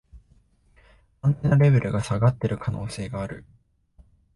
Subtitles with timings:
[1.21, 3.45] アンテナレベルが下がってる可能性がある